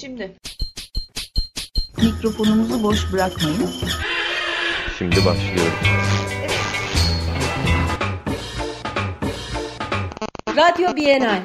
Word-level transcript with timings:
Şimdi. 0.00 0.32
Mikrofonumuzu 1.96 2.82
boş 2.82 3.12
bırakmayın. 3.12 3.70
Şimdi 4.98 5.16
başlıyoruz. 5.16 5.72
Radyo 10.56 10.96
Bienal. 10.96 11.40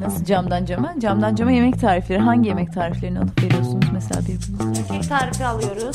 Nasıl 0.00 0.24
camdan 0.24 0.64
cama? 0.64 0.94
Camdan 1.00 1.34
cama 1.34 1.50
yemek 1.50 1.80
tarifleri. 1.80 2.18
Hangi 2.18 2.48
yemek 2.48 2.72
tariflerini 2.72 3.18
alıp 3.18 3.42
veriyorsunuz 3.42 3.86
mesela 3.92 4.20
birbirinize? 4.20 4.86
Kek 4.88 5.08
tarifi 5.08 5.46
alıyoruz. 5.46 5.94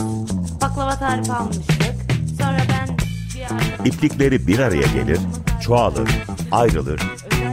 Baklava 0.61 0.95
tarifi 0.95 1.31
almıştık. 1.31 1.95
Sonra 2.41 2.57
ben 2.69 2.97
bir 3.35 3.41
ara... 3.55 3.87
İplikleri 3.87 4.47
bir 4.47 4.59
araya 4.59 4.87
gelir, 4.93 5.19
çoğalır, 5.61 6.09
ayrılır, 6.51 7.01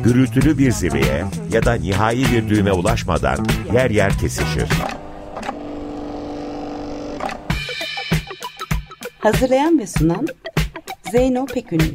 gürültülü 0.05 0.59
bir 0.59 0.73
zirveye 0.73 1.25
ya 1.53 1.63
da 1.63 1.73
nihai 1.75 2.25
bir 2.33 2.49
düğüme 2.49 2.73
ulaşmadan 2.73 3.47
yer 3.73 3.91
yer 3.91 4.19
kesişir. 4.19 4.69
Hazırlayan 9.19 9.79
ve 9.79 9.87
sunan 9.87 10.27
Zeyno 11.13 11.47
Pekünlü. 11.47 11.95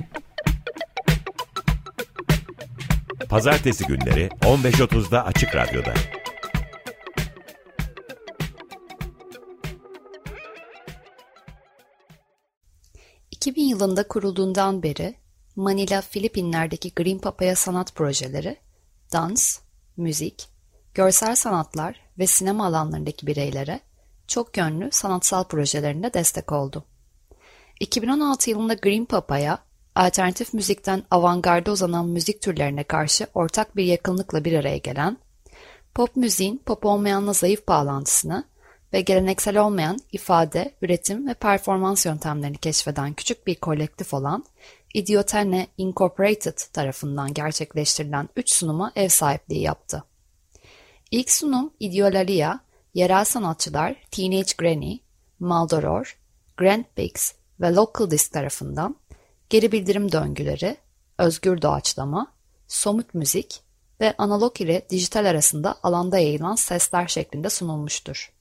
Pazartesi 3.30 3.86
günleri 3.86 4.30
15.30'da 4.42 5.26
Açık 5.26 5.56
Radyo'da. 5.56 5.94
...2000 13.36 13.60
yılında 13.60 14.08
kurulduğundan 14.08 14.84
beri 14.84 15.16
Manila, 15.56 16.02
Filipinler'deki 16.02 16.94
Green 16.96 17.20
Papaya 17.20 17.56
sanat 17.56 17.96
projeleri, 17.96 18.58
dans, 19.14 19.60
müzik, 19.98 20.50
görsel 20.94 21.36
sanatlar 21.36 22.00
ve 22.20 22.28
sinema 22.28 22.66
alanlarındaki 22.66 23.28
bireylere 23.28 23.80
çok 24.28 24.58
yönlü 24.58 24.90
sanatsal 24.92 25.44
projelerinde 25.44 26.14
destek 26.14 26.52
oldu. 26.52 26.86
2016 27.80 28.50
yılında 28.50 28.74
Green 28.74 29.06
Papaya, 29.06 29.60
alternatif 29.96 30.54
müzikten 30.54 31.04
avantgarda 31.12 31.72
uzanan 31.72 32.08
müzik 32.08 32.42
türlerine 32.42 32.84
karşı 32.84 33.28
ortak 33.34 33.76
bir 33.76 33.84
yakınlıkla 33.84 34.46
bir 34.46 34.54
araya 34.54 34.78
gelen, 34.78 35.18
pop 35.94 36.16
müziğin 36.16 36.58
pop 36.66 36.86
olmayanla 36.86 37.34
zayıf 37.34 37.68
bağlantısını 37.68 38.44
ve 38.94 39.02
geleneksel 39.02 39.58
olmayan 39.58 40.00
ifade, 40.12 40.76
üretim 40.82 41.28
ve 41.28 41.34
performans 41.34 42.06
yöntemlerini 42.06 42.58
keşfeden 42.58 43.14
küçük 43.14 43.48
bir 43.48 43.56
kolektif 43.56 44.14
olan 44.14 44.46
Idiotene 44.96 45.68
Incorporated 45.78 46.58
tarafından 46.74 47.34
gerçekleştirilen 47.34 48.30
3 48.36 48.54
sunuma 48.54 48.92
ev 48.96 49.10
sahipliği 49.10 49.62
yaptı. 49.62 50.04
İlk 51.12 51.32
sunum 51.32 51.74
Ideolalia, 51.80 52.60
yerel 52.94 53.26
sanatçılar 53.26 53.96
Teenage 54.12 54.52
Granny, 54.58 54.98
Maldoror, 55.40 56.18
Grand 56.58 56.84
Pix 56.96 57.34
ve 57.62 57.74
Local 57.74 58.12
Disc 58.12 58.32
tarafından 58.32 58.96
geri 59.50 59.72
bildirim 59.72 60.12
döngüleri, 60.12 60.78
özgür 61.18 61.62
doğaçlama, 61.62 62.34
somut 62.68 63.14
müzik 63.14 63.62
ve 64.02 64.14
analog 64.18 64.62
ile 64.62 64.86
dijital 64.90 65.26
arasında 65.26 65.76
alanda 65.84 66.20
yayılan 66.20 66.56
sesler 66.56 67.08
şeklinde 67.08 67.50
sunulmuştur. 67.50 68.34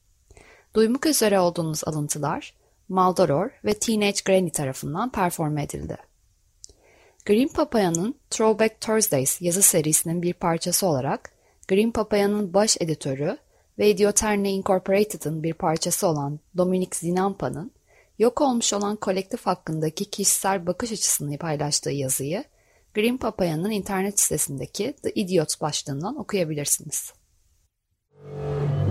Duymak 0.73 1.05
üzere 1.05 1.39
olduğunuz 1.39 1.87
alıntılar 1.87 2.53
Maldoror 2.89 3.49
ve 3.65 3.73
Teenage 3.73 4.19
Granny 4.25 4.49
tarafından 4.49 5.11
performe 5.11 5.63
edildi. 5.63 5.97
Green 7.25 7.47
Papaya'nın 7.47 8.15
Throwback 8.29 8.81
Thursdays 8.81 9.41
yazı 9.41 9.61
serisinin 9.61 10.21
bir 10.21 10.33
parçası 10.33 10.87
olarak 10.87 11.31
Green 11.67 11.91
Papaya'nın 11.91 12.53
baş 12.53 12.77
editörü 12.81 13.37
ve 13.79 13.89
Idioterne 13.89 14.51
Incorporated'ın 14.51 15.43
bir 15.43 15.53
parçası 15.53 16.07
olan 16.07 16.39
Dominic 16.57 16.89
Zinampa'nın 16.93 17.71
yok 18.19 18.41
olmuş 18.41 18.73
olan 18.73 18.95
kolektif 18.95 19.45
hakkındaki 19.45 20.05
kişisel 20.05 20.67
bakış 20.67 20.91
açısını 20.91 21.37
paylaştığı 21.37 21.91
yazıyı 21.91 22.43
Green 22.93 23.17
Papaya'nın 23.17 23.71
internet 23.71 24.19
sitesindeki 24.19 24.93
The 25.03 25.11
Idiot 25.11 25.61
başlığından 25.61 26.19
okuyabilirsiniz. 26.19 27.13
Facebook-sidan 28.25 28.84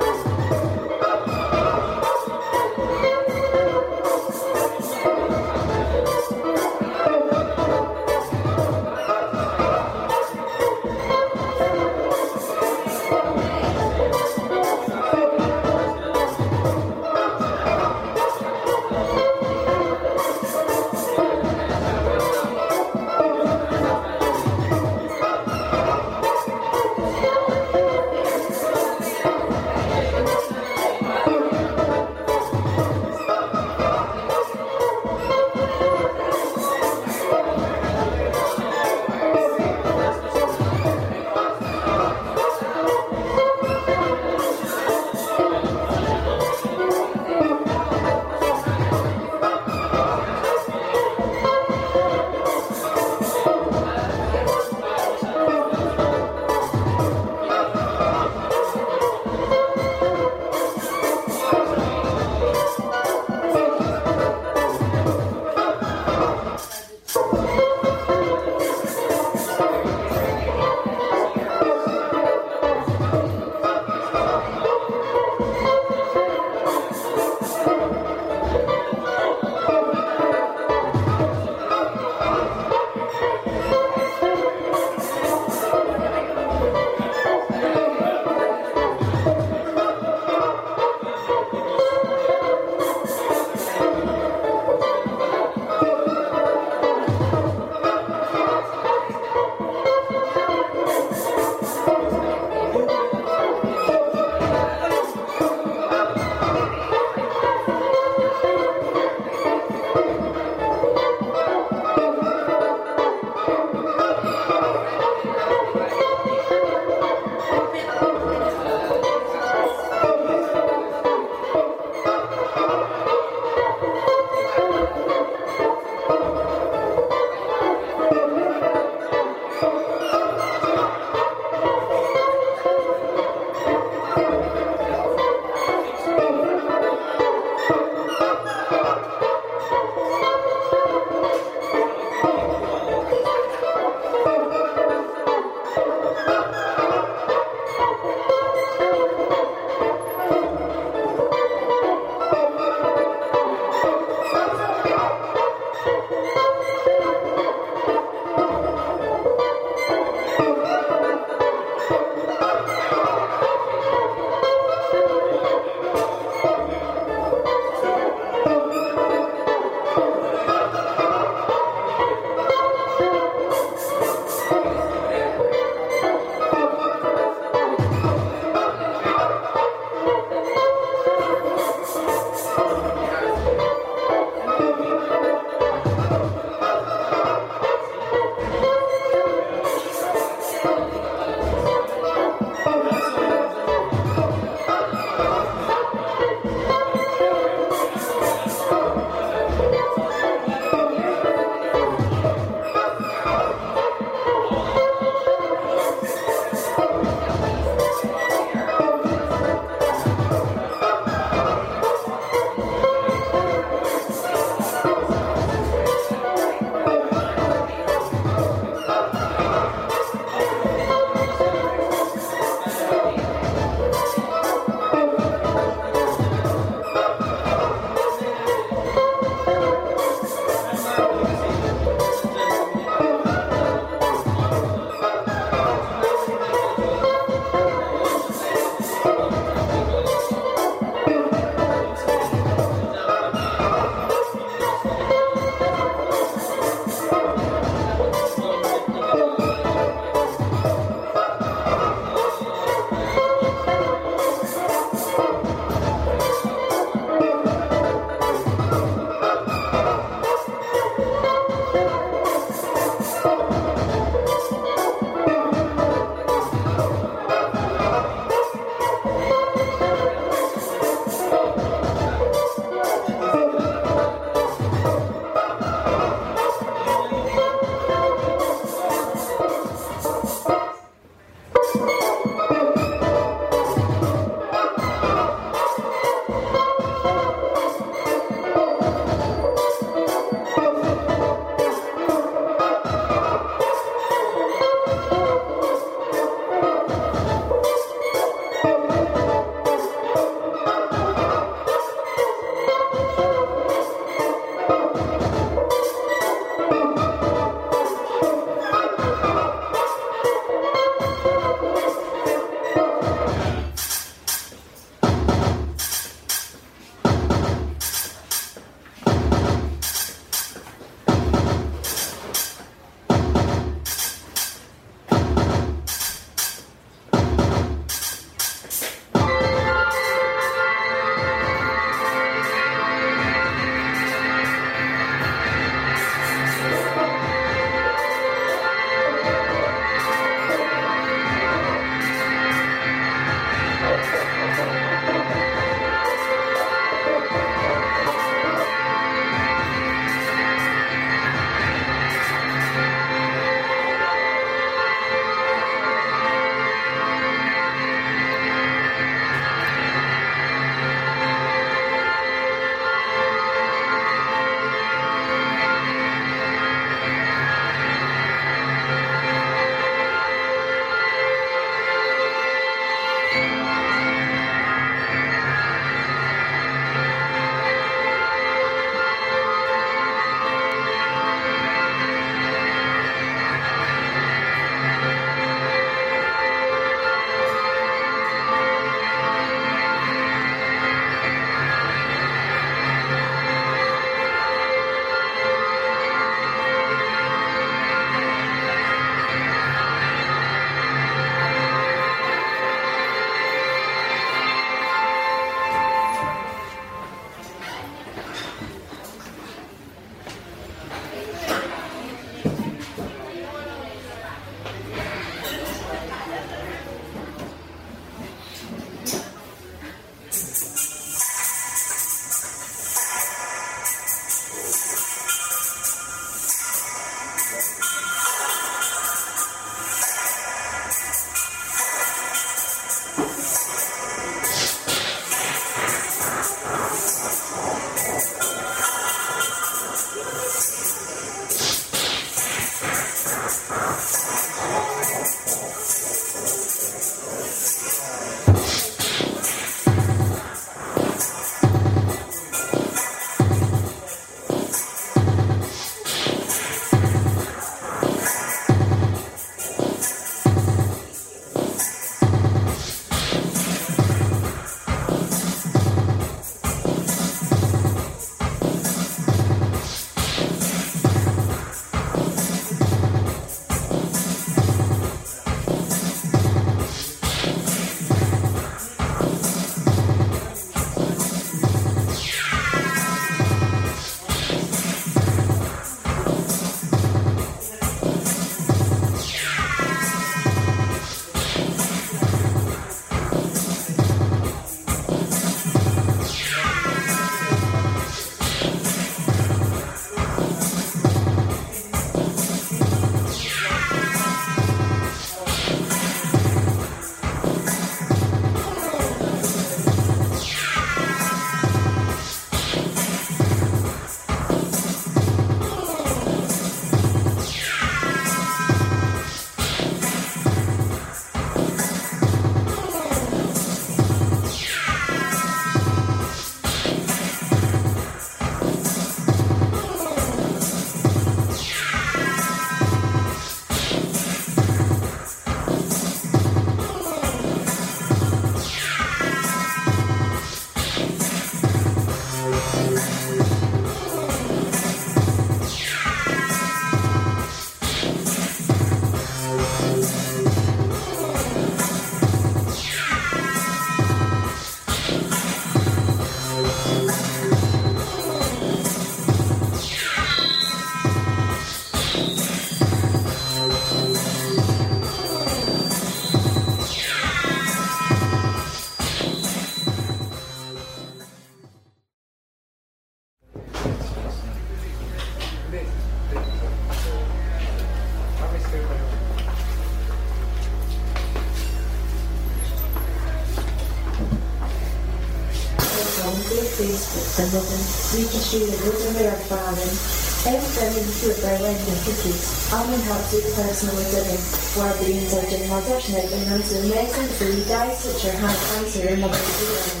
cured 591.20 591.36
by 591.42 591.52
Lenten 591.60 592.00
cookies. 592.00 592.72
Almond 592.72 593.02
helps 593.04 593.32
with 593.36 593.52
personal 593.52 593.94
living, 594.08 594.40
while 594.72 594.96
beans 595.04 595.34
are 595.36 595.44
general 595.52 595.84
definite 595.84 596.32
and 596.32 596.50
runs 596.50 596.72
in 596.72 596.88
medicine 596.88 597.28
for 597.36 597.44
you 597.44 597.64
guys 597.68 598.00
which 598.08 598.24
are 598.24 598.38
high 598.40 598.56
cancer 598.72 599.04
and 599.04 599.20
multiple 599.20 600.00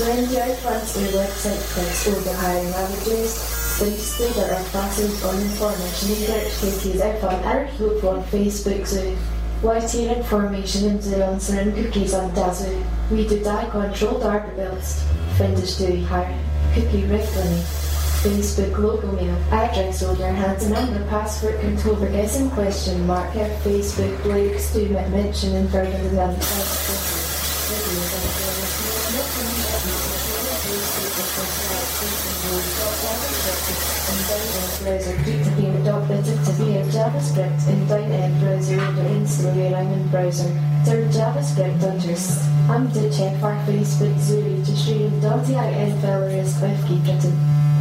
When 0.00 0.24
enjoy 0.24 0.56
plants 0.64 0.96
a 0.96 1.04
website 1.12 1.60
clicks 1.68 2.08
the 2.24 2.32
hiring 2.32 2.72
languages, 2.72 3.36
links 3.76 4.16
that 4.16 4.56
the 4.56 4.64
fastened 4.72 5.12
on 5.28 5.36
information 5.36 6.08
in 6.08 6.20
search 6.32 6.52
cases 6.60 7.00
I 7.02 7.12
found 7.20 7.44
at 7.44 7.68
Hope 7.76 8.04
on 8.04 8.24
Facebook 8.24 8.86
Zoo. 8.86 9.16
YTN 9.60 10.16
information 10.16 10.98
to 10.98 11.26
answer 11.26 11.60
and 11.60 11.74
cookies 11.74 12.14
on 12.14 12.30
Dazoo. 12.32 12.82
We 13.10 13.28
do 13.28 13.44
die 13.44 13.68
controlled 13.68 14.22
articles. 14.22 15.04
Finders 15.36 15.76
doing 15.76 16.04
hiring. 16.04 16.40
cookie 16.72 17.04
riffling. 17.04 17.83
Please 18.24 18.56
put 18.56 18.72
Googlemail 18.72 19.36
address 19.52 20.02
or 20.02 20.14
your 20.16 20.32
hands 20.32 20.66
number 20.70 21.06
password 21.08 21.60
control 21.60 21.96
vergessen 21.96 22.48
question 22.52 23.06
mark 23.06 23.36
at 23.36 23.50
Facebook 23.60 24.22
Blake 24.22 24.58
student 24.58 25.10
mention 25.10 25.54
in 25.54 25.68
further 25.68 25.90
than 25.90 26.14
that. 26.16 26.30
browser 34.80 35.16
create 35.22 35.84
dot 35.84 36.08
to 36.08 36.52
be 36.56 36.76
a 36.76 36.84
JavaScript 36.86 37.68
in 37.68 37.86
dynamic 37.86 38.40
browser 38.40 38.80
under 38.80 39.02
install 39.02 39.54
your 39.54 39.76
own 39.76 40.08
browser. 40.08 40.48
Third 40.86 41.10
JavaScript 41.10 41.78
unders. 41.80 42.40
I'm 42.70 42.90
to 42.92 43.10
check 43.12 43.38
for 43.40 43.52
Facebook 43.68 44.16
Zuri 44.16 44.64
to 44.64 44.76
stream 44.76 45.20
dot 45.20 45.44
the 45.44 45.60
IN 45.60 45.92
valorist 45.98 46.62
with 46.62 46.88
key 46.88 47.00
written. 47.04 47.73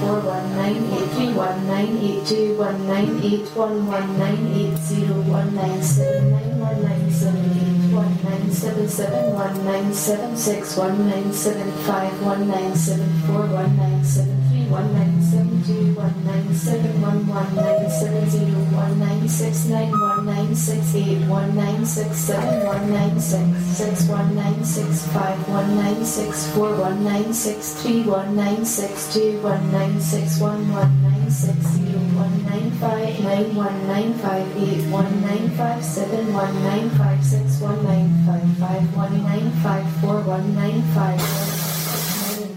four 0.00 0.20
one 0.20 0.56
nine 0.56 0.76
eight 0.92 1.08
three 1.14 1.32
one 1.32 1.66
nine 1.66 1.96
eight 1.98 2.26
two 2.26 2.56
one 2.58 2.86
nine 2.86 3.20
eight 3.22 3.46
one 3.56 3.86
one 3.86 4.18
nine 4.18 4.46
eight 4.54 4.76
zero 4.78 5.20
one 5.22 5.54
nine 5.54 5.82
seven 5.82 6.30
nine 6.30 6.58
one 6.58 6.82
nine 6.82 7.10
seven 7.10 7.44
eight 7.64 7.94
one 7.94 8.16
nine 8.24 8.50
seven 8.52 8.88
seven 8.88 9.34
one 9.34 9.64
nine 9.64 9.92
seven 9.94 10.36
six 10.36 10.76
one 10.76 11.08
nine 11.08 11.32
seven 11.32 11.70
five 11.84 12.22
one 12.22 12.48
nine 12.48 12.74
seven 12.76 13.10
four 13.26 13.46
one 13.46 13.76
nine 13.76 14.04
seven 14.04 14.45
1972, 14.66 15.94
1971, 15.94 17.22
1970, 17.26 18.50
1969, 18.74 19.94
1968, 20.26 21.22
1967, 21.30 22.66
1966, 22.66 24.10
1965, 24.10 25.38
1964, 25.46 26.98
1963, 26.98 28.10
1962, 28.10 29.38
1961, 29.38 30.66
1960, 30.66 31.94
1959, 32.16 33.54
1958, 33.54 34.90
1957, 34.90 36.32
1956, 36.34 37.62
1955, 37.62 38.90
1954, 38.96 40.26
1955 40.26 41.65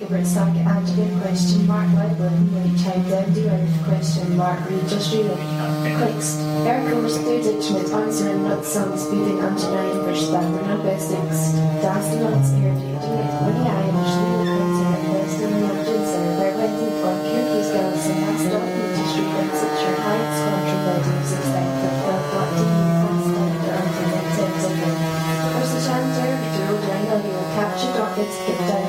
favorite 0.09 0.25
sock 0.25 0.55
adjective 0.65 1.21
question 1.21 1.67
mark 1.67 1.85
what 1.93 2.17
button 2.17 2.49
would 2.51 2.65
you 2.65 2.77
type 2.81 3.05
down 3.13 3.29
earth 3.45 3.85
question 3.85 4.35
mark 4.35 4.57
registry 4.65 5.21
Text. 6.01 6.39
Eric 6.65 6.89
it 7.45 7.61
mit 7.69 7.93
unseren 7.93 8.41
Nutzern 8.41 8.97
speeding 8.97 9.39
an 9.39 9.53
den 9.53 10.01
verstanden 10.03 10.65
am 10.65 10.81
besten. 10.81 11.21
Das 11.81 12.09
Nutz 12.17 12.49
irritierte 12.57 13.05
mit 13.05 13.29
ohne 13.37 13.69
eine 13.69 14.01
Schlimme 14.09 14.49
Kürze 14.49 14.81
der 14.89 15.13
besten 15.13 15.53
Nutzern 15.61 16.25
verwendet 16.41 16.93
Cookies 17.29 17.69
Girls 17.69 18.09
and 18.09 18.19
not 18.49 18.65
been 18.65 18.89
distributed 18.97 19.53
such 19.61 19.83
a 19.85 20.01
the 20.89 21.05
existing 21.21 21.69
what 22.01 22.21
of 22.25 22.57
the 23.93 24.05
next 24.09 24.39
episode. 28.41 28.79
The 28.79 28.88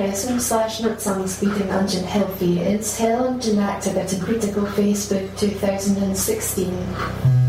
pressing 0.00 0.40
slash 0.40 0.80
not 0.80 1.00
some 1.00 1.26
speeding 1.26 1.68
engine 1.68 2.04
healthy. 2.04 2.60
It's 2.60 2.96
Helen 2.96 3.38
Janak 3.38 3.82
to 3.82 4.00
at 4.00 4.12
a 4.12 4.18
critical 4.18 4.64
Facebook 4.64 5.38
2016. 5.38 7.39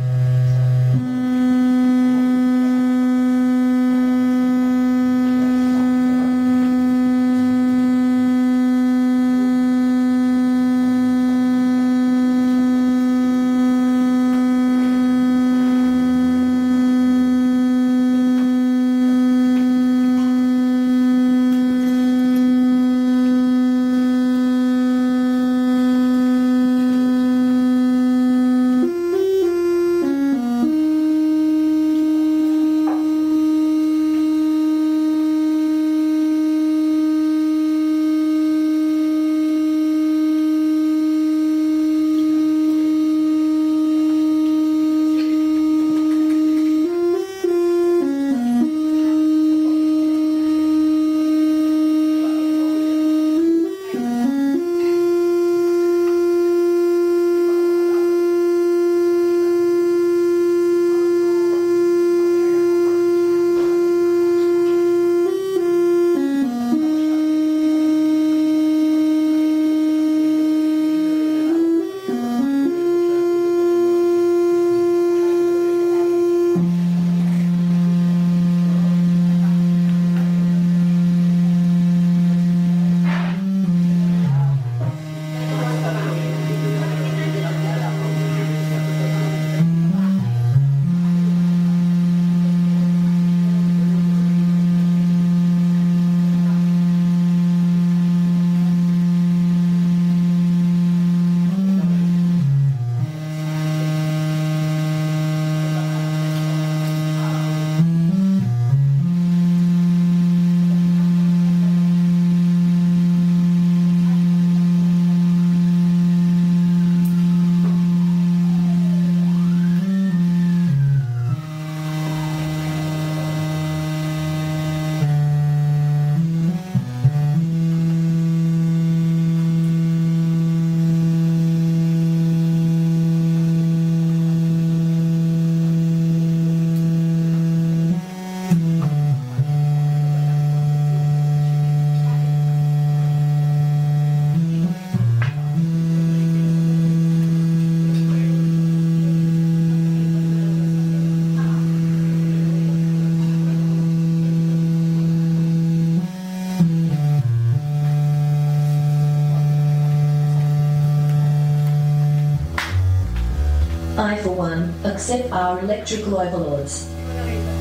Accept 165.60 165.70
our 165.70 165.76
electrical 165.76 166.20
overlords. 166.20 166.90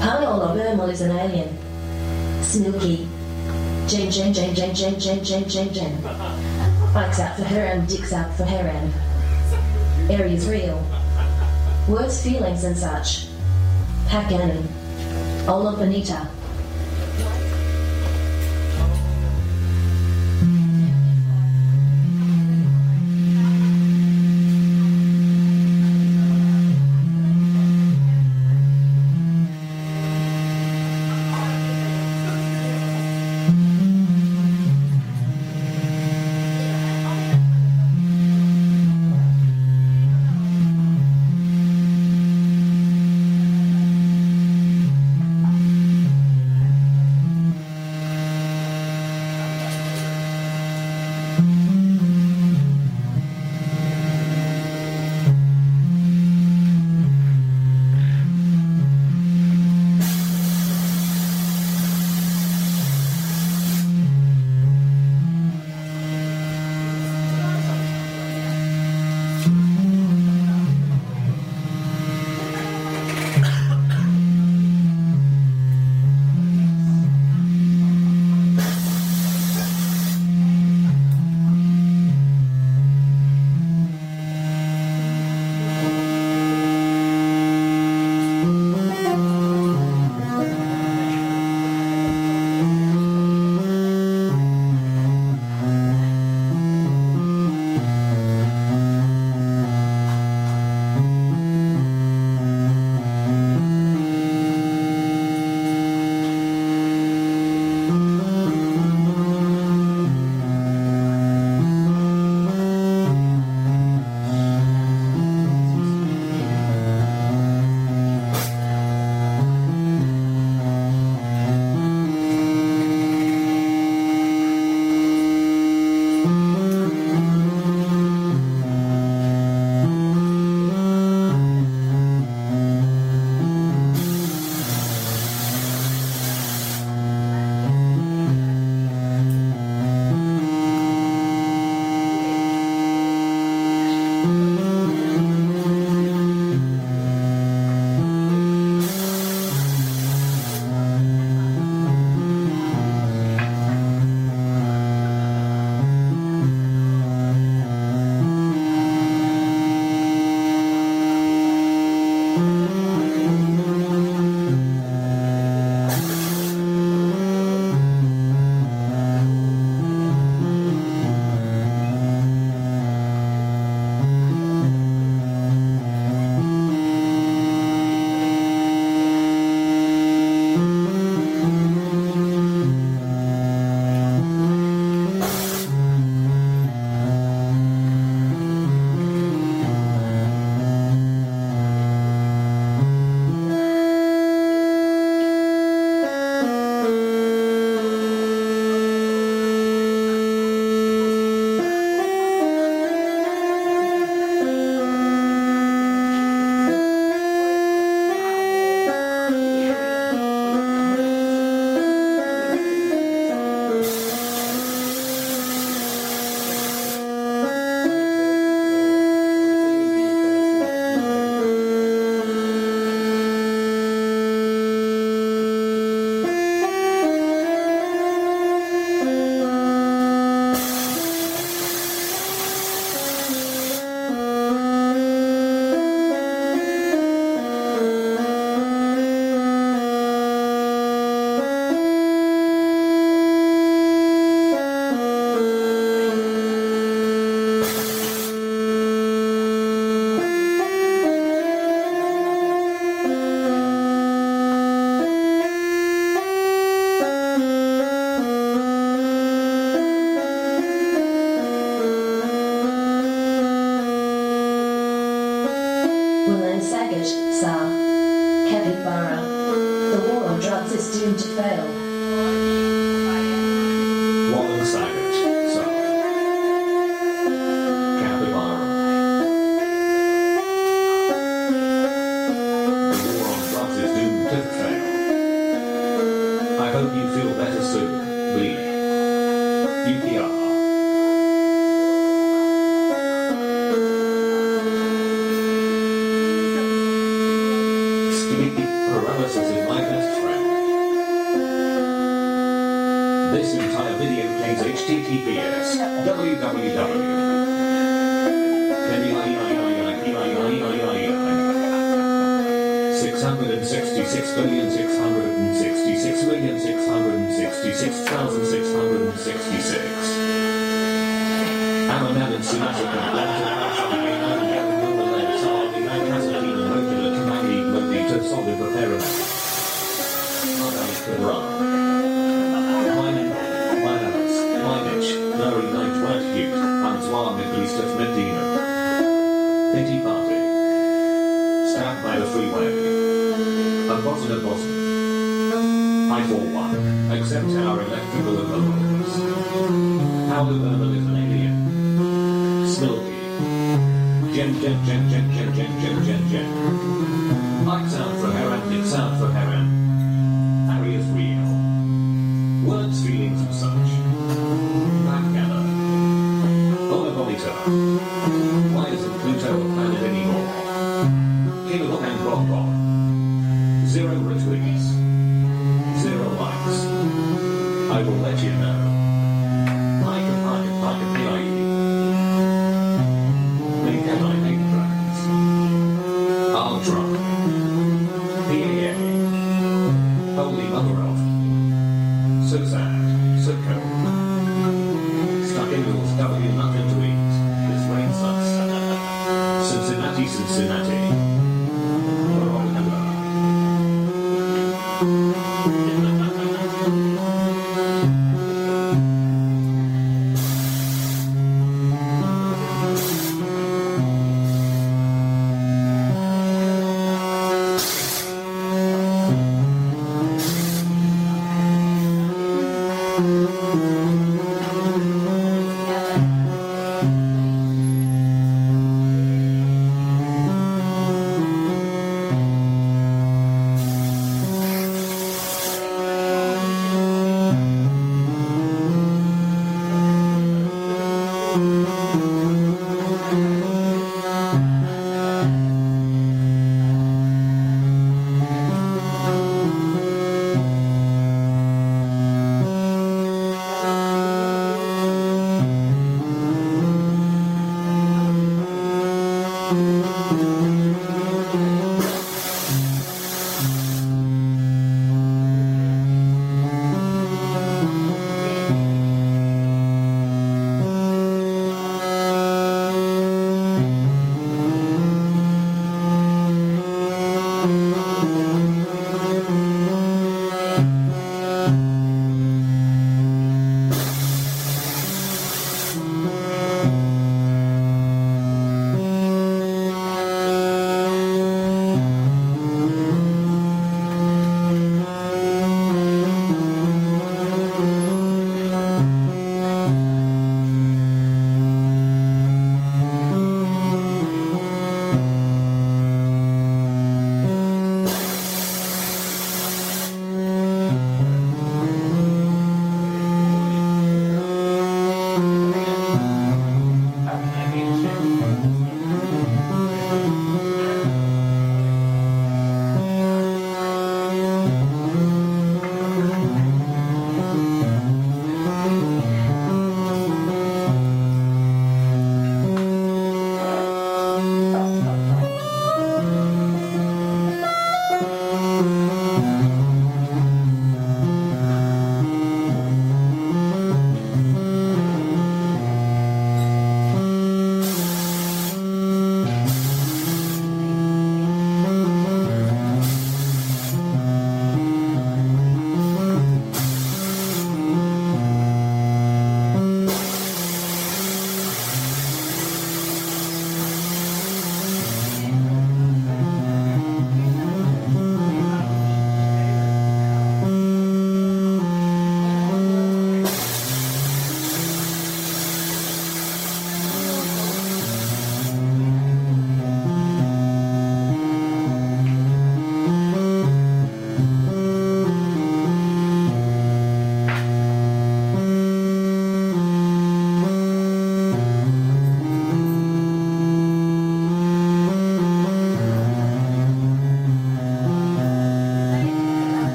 Paola 0.00 0.54
Bermal 0.54 0.90
is 0.90 1.00
an 1.00 1.12
alien. 1.12 1.56
Smilky. 2.40 3.08
Jen, 3.88 4.10
Jen, 4.10 4.32
Jen, 4.34 4.54
Jen, 4.54 4.74
Jen, 4.74 5.00
Jen, 5.00 5.24
Jen, 5.24 5.48
Jen, 5.48 5.72
Jen. 5.72 6.06
Ike's 6.94 7.20
out 7.20 7.36
for 7.36 7.44
her 7.44 7.64
and 7.66 7.88
Dick's 7.88 8.12
out 8.12 8.34
for 8.36 8.44
her 8.44 8.68
and. 8.68 10.10
Area's 10.10 10.48
real. 10.48 10.84
Words, 11.88 12.22
feelings, 12.22 12.64
and 12.64 12.76
such. 12.76 13.26
Pat 14.08 14.28
Gannon. 14.28 14.68
Ola 15.48 15.76
Bonita. 15.76 16.25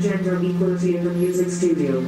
Gender 0.00 0.36
equality 0.42 0.96
in 0.96 1.04
the 1.04 1.10
music 1.10 1.50
studio. 1.50 2.00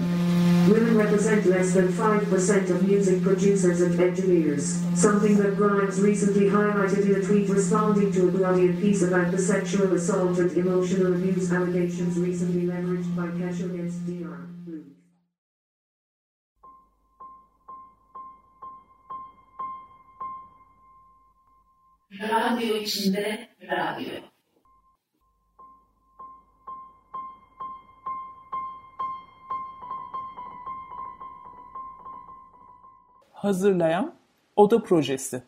Women 0.69 0.97
represent 0.97 1.45
less 1.47 1.75
than 1.75 1.89
5% 1.89 2.71
of 2.71 2.87
music 2.87 3.23
producers 3.23 3.81
and 3.81 4.01
engineers, 4.01 4.81
something 4.95 5.37
that 5.39 5.57
Grimes 5.57 6.01
recently 6.01 6.47
highlighted 6.47 7.05
in 7.05 7.17
a 7.17 7.25
tweet 7.25 7.49
responding 7.49 8.13
to 8.13 8.29
a 8.29 8.31
Guardian 8.31 8.81
piece 8.81 9.03
about 9.03 9.33
the 9.33 9.39
sexual 9.39 9.93
assault 9.93 10.39
and 10.39 10.53
emotional 10.53 11.15
abuse 11.15 11.53
allegations 11.53 12.17
recently 12.17 12.63
leveraged 12.63 13.15
by 13.17 13.27
Cash 13.39 13.61
against 13.61 14.07
DR. 14.07 14.49
Radyo 22.21 22.77
içinde 22.77 23.49
radyo. 23.61 24.32
Hazırlayan 33.43 34.15
Oda 34.57 34.83
Projesi 34.83 35.43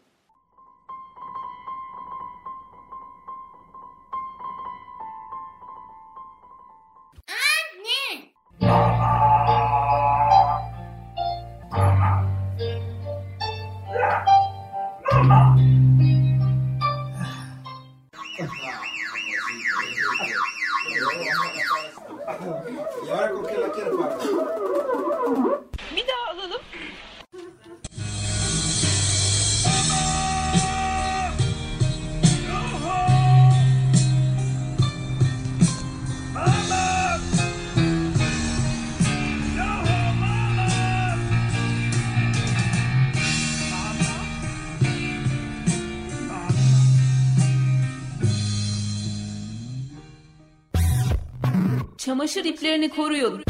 Çamaşır 52.34 52.50
iplerini 52.50 52.88
koruyun. 52.88 53.42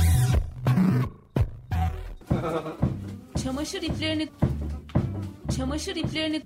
Çamaşır 3.44 3.82
iplerini 3.82 4.28
Çamaşır 5.56 5.96
iplerini 5.96 6.42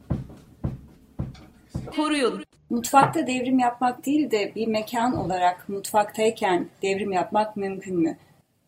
koruyun. 1.97 2.45
Mutfakta 2.71 3.27
devrim 3.27 3.59
yapmak 3.59 4.07
değil 4.07 4.31
de 4.31 4.53
bir 4.55 4.67
mekan 4.67 5.17
olarak 5.17 5.69
mutfaktayken 5.69 6.69
devrim 6.83 7.13
yapmak 7.13 7.57
mümkün 7.57 7.97
mü? 7.97 8.19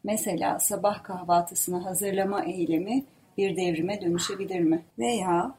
Mesela 0.05 0.59
sabah 0.59 1.03
kahvaltısını 1.03 1.83
hazırlama 1.83 2.45
eylemi 2.45 3.05
bir 3.39 3.57
devrime 3.57 4.01
dönüşebilir 4.01 4.61
mi? 4.61 4.83
Veya 4.99 5.55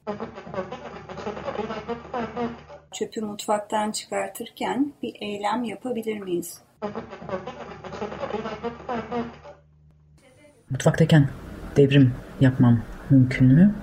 çöpü 2.91 3.21
mutfaktan 3.21 3.91
çıkartırken 3.91 4.93
bir 5.03 5.15
eylem 5.21 5.63
yapabilir 5.63 6.19
miyiz? 6.19 6.61
Mutfaktayken 10.69 11.29
devrim 11.75 12.13
yapmam 12.41 12.81
mümkün 13.09 13.47
mü? 13.47 13.75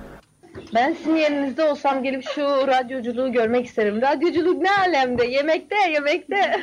Ben 0.75 0.93
sizin 0.93 1.17
yerinizde 1.17 1.65
olsam 1.65 2.03
gelip 2.03 2.25
şu 2.35 2.43
radyoculuğu 2.43 3.33
görmek 3.33 3.67
isterim. 3.67 4.03
Radyoculuk 4.03 4.63
ne 4.63 4.71
alemde? 4.71 5.27
Yemekte, 5.27 5.77
yemekte. 5.91 6.61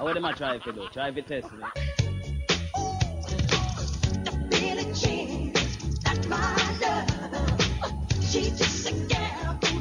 I 0.00 0.34
trying 0.36 0.62
to 0.62 0.76
do? 0.76 0.88
Try 0.90 1.14
to 1.14 1.22
test 1.28 1.48
it. 1.52 2.04
Sakin 6.04 6.30
ol 6.30 6.38
Duray, 8.32 8.50
sakin 8.54 9.73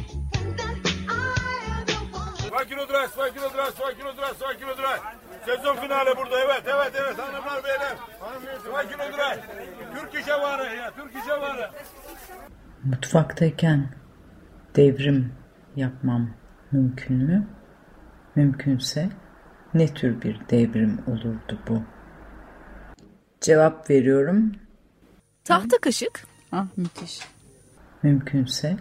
ol 2.53 2.87
Duray, 2.89 3.07
sakin 3.07 3.41
ol 3.41 3.53
Duray, 3.53 3.71
sakin 4.39 4.67
ol 4.67 4.77
Duray. 4.77 4.99
Sezon 5.45 5.75
finali 5.75 6.17
burada, 6.17 6.39
evet, 6.39 6.63
evet, 6.65 6.93
evet. 6.95 7.19
Hanımlar, 7.19 7.63
beyler. 7.63 7.95
Sakin 8.71 8.99
ol 8.99 9.13
Duray. 9.13 9.39
Türk 9.95 10.21
işe 10.21 10.33
varı 10.33 10.75
ya, 10.75 10.91
Türk 10.91 11.23
işe 11.23 11.31
varı. 11.31 11.71
Mutfaktayken 12.83 13.89
devrim 14.75 15.33
yapmam 15.75 16.29
mümkün 16.71 17.17
mü? 17.17 17.47
Mümkünse 18.35 19.09
ne 19.73 19.93
tür 19.93 20.21
bir 20.21 20.39
devrim 20.49 21.01
olurdu 21.07 21.59
bu? 21.67 21.83
Cevap 23.41 23.89
veriyorum. 23.89 24.51
Tahta 25.43 25.77
kaşık. 25.77 26.23
Ah 26.51 26.65
müthiş. 26.77 27.19
Mümkünse 28.03 28.77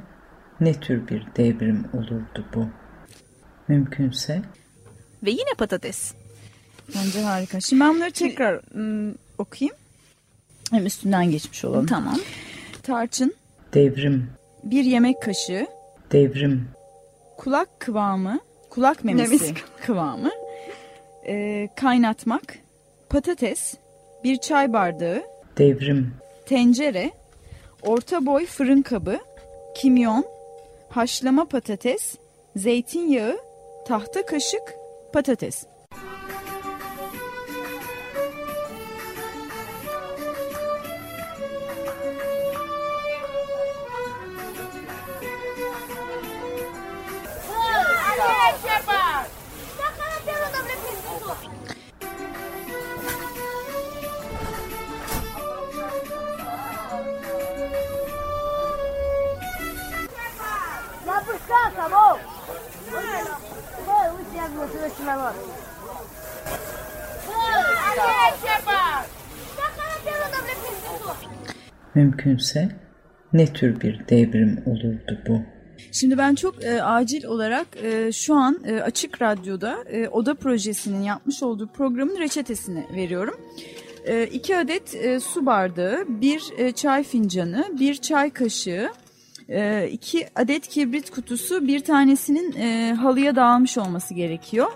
ne 0.60 0.80
tür 0.80 1.08
bir 1.08 1.26
devrim 1.36 1.84
olurdu 1.92 2.46
bu? 2.54 2.68
Mümkünse. 3.72 4.42
Ve 5.22 5.30
yine 5.30 5.54
patates. 5.58 6.12
Bence 6.96 7.20
harika. 7.22 7.60
Şimdi 7.60 7.80
ben 7.82 7.94
bunları 7.94 8.10
tekrar 8.10 8.60
ım, 8.74 9.14
okuyayım. 9.38 9.76
Hem 10.70 10.86
üstünden 10.86 11.30
geçmiş 11.30 11.64
olalım. 11.64 11.86
Tamam. 11.86 12.18
Tarçın, 12.82 13.34
devrim, 13.74 14.30
bir 14.64 14.84
yemek 14.84 15.22
kaşığı, 15.22 15.66
devrim, 16.12 16.68
kulak 17.36 17.80
kıvamı, 17.80 18.40
kulak 18.70 19.04
memesi 19.04 19.30
Memesi. 19.30 19.54
kıvamı, 19.86 20.30
e, 21.26 21.68
kaynatmak, 21.76 22.58
patates, 23.08 23.74
bir 24.24 24.36
çay 24.36 24.72
bardağı, 24.72 25.22
devrim, 25.58 26.14
tencere, 26.46 27.10
orta 27.82 28.26
boy 28.26 28.46
fırın 28.46 28.82
kabı, 28.82 29.18
kimyon, 29.76 30.24
haşlama 30.90 31.44
patates, 31.44 32.14
zeytinyağı, 32.56 33.38
tahta 33.85 34.26
kaşık, 34.26 34.74
patates. 35.12 35.66
Mümkünse 72.03 72.68
ne 73.32 73.53
tür 73.53 73.80
bir 73.80 74.09
devrim 74.09 74.62
olurdu 74.66 75.18
bu? 75.28 75.42
Şimdi 75.92 76.18
ben 76.18 76.34
çok 76.34 76.64
e, 76.64 76.82
acil 76.82 77.24
olarak 77.24 77.66
e, 77.82 78.12
şu 78.12 78.34
an 78.34 78.61
e, 78.66 78.80
Açık 78.80 79.22
Radyo'da 79.22 79.76
e, 79.92 80.09
Oda 80.09 80.34
Projesi'nin 80.34 81.03
yapmış 81.03 81.42
olduğu 81.42 81.66
programın 81.66 82.18
reçetesini 82.18 82.86
veriyorum. 82.96 83.40
E, 84.07 84.26
iki 84.26 84.57
adet 84.57 84.94
e, 84.94 85.20
su 85.20 85.46
bardağı, 85.46 86.05
bir 86.09 86.42
e, 86.59 86.72
çay 86.72 87.05
fincanı, 87.05 87.64
bir 87.80 87.94
çay 87.94 88.30
kaşığı, 88.30 88.88
e, 89.48 89.88
iki 89.92 90.26
adet 90.36 90.68
kibrit 90.68 91.11
kutusu, 91.11 91.66
bir 91.66 91.80
tanesinin 91.80 92.53
e, 92.53 92.94
halıya 92.94 93.36
dağılmış 93.36 93.78
olması 93.78 94.14
gerekiyor. 94.14 94.68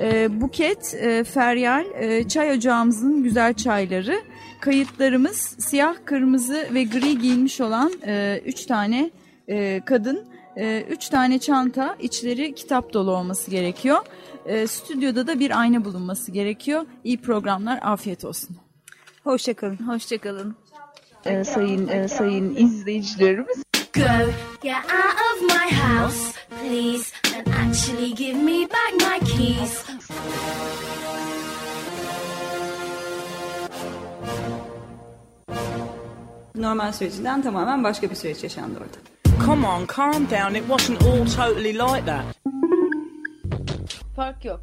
E, 0.00 0.40
buket, 0.40 0.94
e, 0.94 1.24
feryal, 1.24 1.84
e, 2.00 2.28
çay 2.28 2.50
ocağımızın 2.50 3.22
güzel 3.22 3.54
çayları, 3.54 4.16
kayıtlarımız 4.60 5.56
siyah, 5.58 5.94
kırmızı 6.04 6.68
ve 6.74 6.84
gri 6.84 7.18
giyinmiş 7.18 7.60
olan 7.60 7.92
e, 8.06 8.42
üç 8.44 8.66
tane 8.66 9.10
e, 9.48 9.80
kadın, 9.84 10.24
e, 10.56 10.84
üç 10.90 11.08
tane 11.08 11.38
çanta, 11.38 11.96
içleri 12.00 12.54
kitap 12.54 12.92
dolu 12.92 13.10
olması 13.10 13.50
gerekiyor. 13.50 13.98
E, 14.46 14.66
stüdyoda 14.66 15.26
da 15.26 15.40
bir 15.40 15.60
ayna 15.60 15.84
bulunması 15.84 16.32
gerekiyor. 16.32 16.86
İyi 17.04 17.20
programlar, 17.20 17.78
afiyet 17.82 18.24
olsun. 18.24 18.56
Hoşçakalın. 19.24 19.76
Hoşçakalın. 19.76 20.56
Ee, 21.26 21.44
sayın 21.44 21.88
e, 21.88 22.08
sayın 22.08 22.56
izleyicilerimiz. 22.56 23.62
Go, 23.94 24.02
get 24.62 24.76
out 24.76 25.16
of 25.32 25.42
my 25.42 25.76
house, 25.76 26.32
please. 26.60 27.12
And 27.36 27.56
Actually, 27.66 28.14
give 28.14 28.36
me 28.36 28.68
back 28.68 28.94
my 28.94 29.18
keys. 29.18 29.84
Normal 36.56 36.92
sürecinden 36.92 37.42
tamamen 37.42 37.84
başka 37.84 38.10
bir 38.10 38.14
süreç 38.14 38.42
yaşandı 38.42 38.78
orada. 38.78 39.46
Come 39.46 39.66
on, 39.66 39.86
calm 39.96 40.24
down. 40.30 40.54
It 40.54 40.64
wasn't 40.68 41.02
all 41.02 41.26
totally 41.36 41.74
like 41.74 42.06
that. 42.06 42.24
Fark 44.16 44.44
yok. 44.44 44.60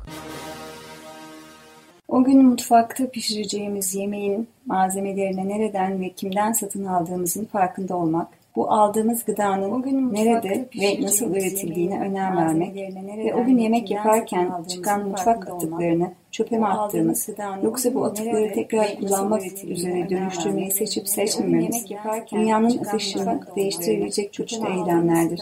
O 2.07 2.23
gün 2.23 2.45
mutfakta 2.45 3.09
pişireceğimiz 3.09 3.95
yemeğin 3.95 4.47
malzemelerini 4.65 5.49
nereden 5.49 6.01
ve 6.01 6.09
kimden 6.09 6.51
satın 6.51 6.85
aldığımızın 6.85 7.45
farkında 7.45 7.95
olmak, 7.95 8.27
bu 8.55 8.71
aldığımız 8.71 9.25
gıdanın 9.25 10.13
nerede 10.13 10.69
ve 10.81 11.01
nasıl 11.01 11.35
üretildiğine 11.35 11.99
önem 11.99 12.37
vermek 12.37 12.75
ve 13.17 13.33
o 13.35 13.45
gün 13.45 13.57
yemek 13.57 13.91
yaparken 13.91 14.63
çıkan 14.67 15.07
mutfak 15.07 15.49
atıklarını 15.49 16.11
çöpe 16.33 16.57
mi 16.57 16.65
attığımız, 16.67 17.29
yoksa 17.63 17.93
bu 17.93 18.05
atıkları 18.05 18.53
tekrar 18.53 18.95
kullanmak 18.95 19.43
üzere 19.63 20.09
dönüştürmeyi 20.09 20.71
seçip 20.71 21.09
seçmememiz, 21.09 21.85
dünyanın 22.31 22.77
akışını 22.77 23.39
değiştirebilecek 23.55 24.33
çeşitli 24.33 24.67
eylemlerdir. 24.67 25.41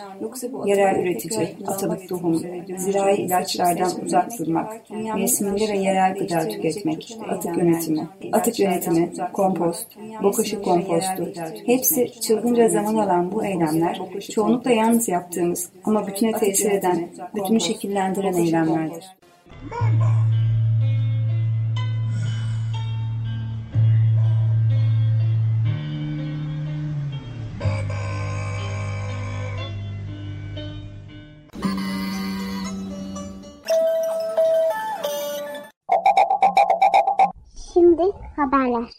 Yerel 0.65 0.99
üretici, 0.99 1.55
atalık 1.67 2.09
tohum, 2.09 2.41
zirai 2.77 3.15
ilaçlardan 3.15 3.91
uzak 4.05 4.39
durmak, 4.39 4.89
mevsiminde 5.15 5.73
ve 5.73 5.77
yerel 5.77 6.15
gıda 6.15 6.47
tüketmek, 6.47 7.17
atık 7.29 7.57
yönetimi, 7.57 8.07
atık 8.31 8.59
yönetimi, 8.59 9.11
kompost, 9.33 9.87
bokaşı 10.23 10.61
kompostu, 10.61 11.29
hepsi 11.65 12.11
çılgınca 12.21 12.69
zaman 12.69 12.95
alan 12.95 13.31
bu 13.31 13.45
eylemler, 13.45 14.01
çoğunlukla 14.31 14.71
yalnız 14.71 15.07
yaptığımız 15.07 15.69
ama 15.83 16.07
bütüne 16.07 16.31
tesir 16.31 16.71
eden, 16.71 17.09
bütünü 17.35 17.61
şekillendiren 17.61 18.33
eylemlerdir. 18.33 19.05
Şimdi 19.61 20.50
haberler. 38.41 38.89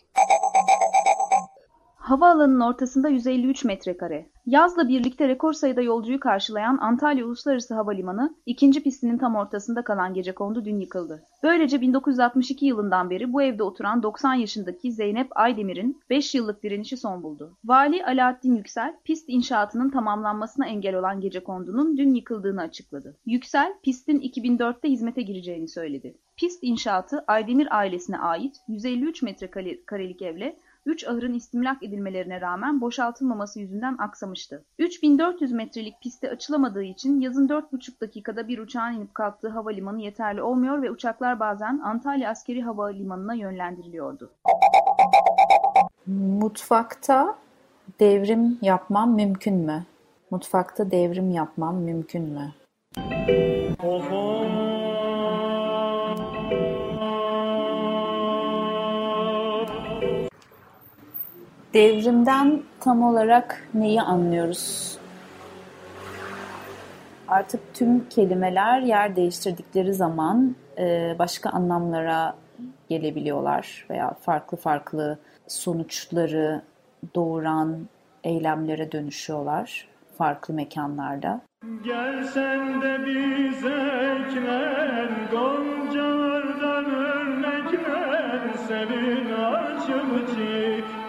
Havaalanının 1.97 2.61
ortasında 2.61 3.09
153 3.09 3.65
metrekare. 3.65 4.27
Yazla 4.47 4.89
birlikte 4.89 5.29
rekor 5.29 5.53
sayıda 5.53 5.83
yolcuyu 5.83 6.21
karşılayan 6.21 6.79
Antalya 6.79 7.27
Uluslararası 7.27 7.75
Havalimanı, 7.75 8.37
ikinci 8.47 8.83
pistinin 8.83 9.19
tam 9.19 9.37
ortasında 9.37 9.85
kalan 9.85 10.15
gecekondu 10.15 10.65
dün 10.65 10.81
yıkıldı. 10.81 11.23
Böylece 11.43 11.81
1962 11.81 12.67
yılından 12.67 13.11
beri 13.11 13.33
bu 13.33 13.43
evde 13.43 13.63
oturan 13.63 14.03
90 14.03 14.35
yaşındaki 14.35 14.93
Zeynep 14.93 15.29
Aydemir'in 15.31 16.01
5 16.11 16.35
yıllık 16.35 16.63
direnişi 16.63 16.97
son 16.97 17.23
buldu. 17.23 17.57
Vali 17.65 18.05
Alaaddin 18.07 18.57
Yüksel, 18.57 18.95
pist 19.05 19.29
inşaatının 19.29 19.91
tamamlanmasına 19.91 20.67
engel 20.67 20.95
olan 20.95 21.21
gecekondunun 21.21 21.97
dün 21.97 22.15
yıkıldığını 22.15 22.61
açıkladı. 22.61 23.17
Yüksel, 23.27 23.75
pistin 23.83 24.21
2004'te 24.21 24.89
hizmete 24.89 25.23
gireceğini 25.23 25.69
söyledi. 25.69 26.15
Pist 26.43 26.59
inşaatı 26.63 27.25
Aydemir 27.27 27.79
ailesine 27.79 28.19
ait 28.19 28.57
153 28.69 29.23
metrekarelik 29.23 30.23
evle 30.23 30.57
3 30.87 31.07
ahırın 31.07 31.35
istimlak 31.35 31.83
edilmelerine 31.83 32.41
rağmen 32.41 32.81
boşaltılmaması 32.81 33.61
yüzünden 33.61 33.97
aksamıştı. 33.99 34.65
3400 34.79 35.53
metrelik 35.53 36.01
piste 36.01 36.31
açılamadığı 36.31 36.83
için 36.83 37.21
yazın 37.21 37.49
4,5 37.49 38.01
dakikada 38.01 38.49
bir 38.49 38.59
uçağın 38.59 38.93
inip 38.93 39.15
kalktığı 39.15 39.49
havalimanı 39.49 40.01
yeterli 40.01 40.43
olmuyor 40.43 40.83
ve 40.83 40.91
uçaklar 40.91 41.41
bazen 41.41 41.79
Antalya 41.79 42.31
Askeri 42.31 42.63
Havalimanı'na 42.63 43.35
yönlendiriliyordu. 43.35 44.31
Mutfakta 46.07 47.37
devrim 48.01 48.59
yapmam 48.63 49.15
mümkün 49.15 49.55
mü? 49.55 49.85
Mutfakta 50.31 50.91
devrim 50.91 51.31
yapmam 51.31 51.77
mümkün 51.77 52.23
mü? 52.23 52.53
Devrimden 61.75 62.63
tam 62.81 63.03
olarak 63.03 63.69
neyi 63.75 64.03
anlıyoruz? 64.03 64.99
Artık 67.29 67.75
tüm 67.75 68.09
kelimeler 68.09 68.81
yer 68.81 69.17
değiştirdikleri 69.17 69.95
zaman 69.95 70.57
e, 70.79 71.17
başka 71.19 71.51
anlamlara 71.51 72.35
gelebiliyorlar 72.89 73.87
veya 73.91 74.15
farklı 74.21 74.57
farklı 74.57 75.19
sonuçları 75.49 76.63
doğuran 77.15 77.89
eylemlere 78.25 78.93
dönüşüyorlar 78.93 79.89
farklı 80.19 80.55
mekanlarda. 80.55 81.41
Gelsen 81.85 82.83
de 82.83 83.07
bize 83.07 83.75
ekler 84.19 85.11
Goncalardan 85.31 86.85
örnekler 86.85 88.41
Senin 88.69 89.33
açıp 89.33 90.29
çiçekler 90.29 91.02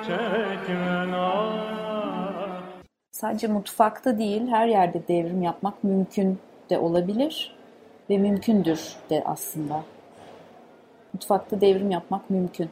Sadece 3.12 3.48
mutfakta 3.48 4.18
değil 4.18 4.48
her 4.48 4.68
yerde 4.68 5.08
devrim 5.08 5.42
yapmak 5.42 5.84
mümkün 5.84 6.40
de 6.70 6.80
olabilir 6.80 7.56
ve 8.10 8.18
mümkündür 8.18 8.96
de 9.10 9.24
aslında. 9.26 9.84
Mutfakta 11.14 11.62
devrim 11.62 11.92
yapmak 11.92 12.30
mümkün. 12.30 12.70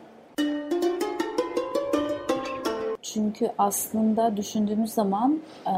Çünkü 3.01 3.51
aslında 3.57 4.37
düşündüğümüz 4.37 4.93
zaman 4.93 5.39
e, 5.67 5.71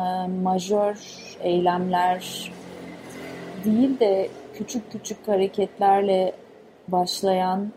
majör 0.44 0.98
eylemler 1.40 2.52
değil 3.66 4.00
de 4.00 4.30
küçük 4.54 4.92
küçük 4.92 5.28
hareketlerle 5.28 6.34
başlayan 6.88 7.72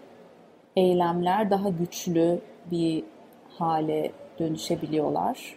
eylemler 0.76 1.50
daha 1.50 1.68
güçlü 1.68 2.40
bir 2.70 3.04
hale 3.58 4.12
dönüşebiliyorlar. 4.38 5.56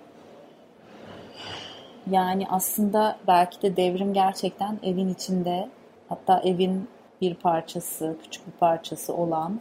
Yani 2.10 2.46
aslında 2.50 3.18
belki 3.28 3.62
de 3.62 3.78
devrim 3.78 4.14
gerçekten 4.14 4.80
evin 4.84 5.10
içinde 5.10 5.70
hatta 6.10 6.42
evin 6.46 6.88
bir 7.22 7.36
parçası, 7.36 8.18
küçük 8.24 8.48
bir 8.48 8.52
parçası 8.52 9.14
olan 9.14 9.60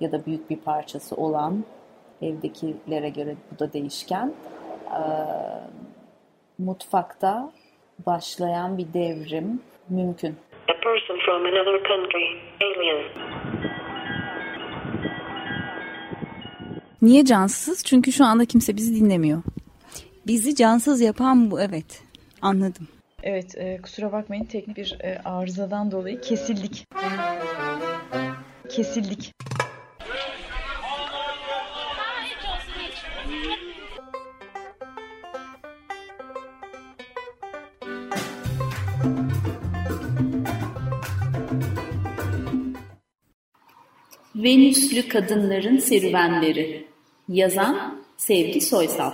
ya 0.00 0.12
da 0.12 0.26
büyük 0.26 0.50
bir 0.50 0.56
parçası 0.56 1.16
olan 1.16 1.64
evdekilere 2.22 3.08
göre 3.08 3.34
bu 3.52 3.58
da 3.58 3.72
değişken. 3.72 4.32
Mutfakta 6.58 7.52
başlayan 8.06 8.78
bir 8.78 8.92
devrim 8.94 9.62
mümkün. 9.88 10.36
A 10.68 10.80
person 10.82 11.18
from 11.26 11.44
another 11.44 11.88
country, 11.88 12.26
alien. 12.62 13.73
Niye 17.04 17.24
cansız? 17.24 17.84
Çünkü 17.84 18.12
şu 18.12 18.24
anda 18.24 18.44
kimse 18.44 18.76
bizi 18.76 18.94
dinlemiyor. 18.94 19.42
Bizi 20.26 20.54
cansız 20.54 21.00
yapan 21.00 21.50
bu 21.50 21.60
evet. 21.60 22.02
Anladım. 22.42 22.88
Evet 23.22 23.58
e, 23.58 23.78
kusura 23.82 24.12
bakmayın 24.12 24.44
teknik 24.44 24.76
bir 24.76 24.96
e, 25.00 25.18
arızadan 25.24 25.90
dolayı 25.90 26.20
kesildik. 26.20 26.86
Kesildik. 28.70 29.32
Venüslü 44.36 45.08
Kadınların 45.08 45.78
Serüvenleri 45.78 46.93
Yazan 47.28 48.04
Sevgi 48.16 48.60
Soysal 48.60 49.12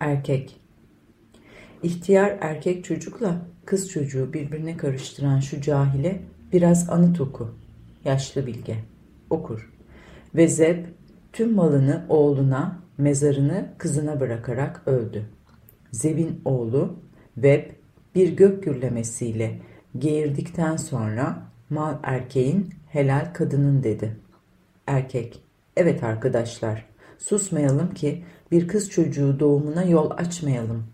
Erkek 0.00 0.60
İhtiyar 1.82 2.38
erkek 2.40 2.84
çocukla 2.84 3.46
kız 3.64 3.90
çocuğu 3.90 4.32
birbirine 4.32 4.76
karıştıran 4.76 5.40
şu 5.40 5.60
cahile 5.60 6.22
biraz 6.52 6.90
anıt 6.90 7.20
oku. 7.20 7.54
Yaşlı 8.04 8.46
bilge. 8.46 8.76
Okur. 9.30 9.72
Ve 10.34 10.48
Zeb 10.48 10.86
tüm 11.36 11.54
malını 11.54 12.06
oğluna, 12.08 12.78
mezarını 12.98 13.68
kızına 13.78 14.20
bırakarak 14.20 14.82
öldü. 14.86 15.24
Zeb'in 15.92 16.40
oğlu 16.44 16.96
Web 17.34 17.64
bir 18.14 18.36
gök 18.36 18.62
gürlemesiyle 18.64 19.60
geğirdikten 19.98 20.76
sonra 20.76 21.42
mal 21.70 21.98
erkeğin 22.02 22.74
helal 22.88 23.32
kadının 23.34 23.82
dedi. 23.82 24.16
Erkek, 24.86 25.42
evet 25.76 26.02
arkadaşlar 26.02 26.86
susmayalım 27.18 27.94
ki 27.94 28.24
bir 28.50 28.68
kız 28.68 28.90
çocuğu 28.90 29.40
doğumuna 29.40 29.82
yol 29.82 30.10
açmayalım. 30.10 30.86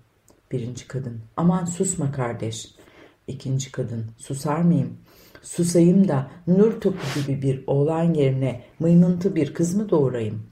Birinci 0.53 0.89
kadın, 0.89 1.21
aman 1.37 1.65
susma 1.65 2.13
kardeş. 2.13 2.75
İkinci 3.27 3.73
kadın, 3.73 4.07
susar 4.19 4.61
mıyım? 4.63 4.97
Susayım 5.43 6.09
da 6.09 6.31
nur 6.47 6.81
topu 6.81 7.21
gibi 7.21 7.43
bir 7.43 7.65
oğlan 7.67 8.15
yerine 8.15 8.65
mıymıntı 8.79 9.35
bir 9.35 9.55
kız 9.55 9.75
mı 9.75 9.91
doğurayım? 9.91 10.47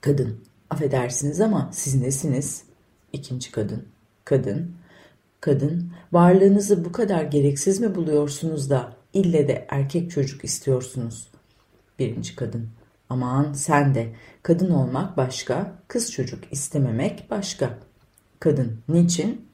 Kadın, 0.00 0.44
affedersiniz 0.70 1.40
ama 1.40 1.70
siz 1.72 1.94
nesiniz? 1.94 2.64
İkinci 3.12 3.52
kadın, 3.52 3.88
kadın, 4.24 4.74
kadın, 5.40 5.92
varlığınızı 6.12 6.84
bu 6.84 6.92
kadar 6.92 7.24
gereksiz 7.24 7.80
mi 7.80 7.94
buluyorsunuz 7.94 8.70
da 8.70 8.96
ille 9.12 9.48
de 9.48 9.66
erkek 9.68 10.10
çocuk 10.10 10.44
istiyorsunuz? 10.44 11.30
Birinci 11.98 12.36
kadın, 12.36 12.68
aman 13.08 13.52
sen 13.52 13.94
de, 13.94 14.12
kadın 14.42 14.70
olmak 14.70 15.16
başka, 15.16 15.74
kız 15.88 16.12
çocuk 16.12 16.52
istememek 16.52 17.30
başka. 17.30 17.78
Kadın, 18.40 18.78
niçin? 18.88 19.48